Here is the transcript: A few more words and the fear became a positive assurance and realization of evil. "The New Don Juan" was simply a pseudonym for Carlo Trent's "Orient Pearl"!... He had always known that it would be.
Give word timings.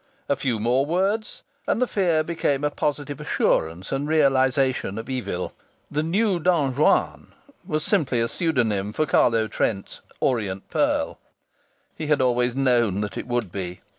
A 0.27 0.35
few 0.35 0.57
more 0.57 0.83
words 0.83 1.43
and 1.67 1.79
the 1.79 1.85
fear 1.85 2.23
became 2.23 2.63
a 2.63 2.71
positive 2.71 3.21
assurance 3.21 3.91
and 3.91 4.07
realization 4.07 4.97
of 4.97 5.11
evil. 5.11 5.53
"The 5.91 6.01
New 6.01 6.39
Don 6.39 6.75
Juan" 6.75 7.33
was 7.67 7.83
simply 7.85 8.19
a 8.19 8.27
pseudonym 8.27 8.93
for 8.93 9.05
Carlo 9.05 9.47
Trent's 9.47 10.01
"Orient 10.19 10.67
Pearl"!... 10.71 11.19
He 11.95 12.07
had 12.07 12.19
always 12.19 12.55
known 12.55 13.01
that 13.01 13.15
it 13.15 13.27
would 13.27 13.51
be. 13.51 13.81